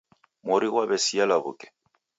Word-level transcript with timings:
Mori 0.45 0.67
ghwaw'esia 0.71 1.23
law'uke 1.29 1.67